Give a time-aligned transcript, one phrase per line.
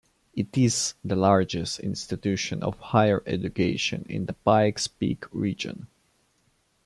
[0.33, 5.89] It is the largest institution of higher education in the Pikes Peak region.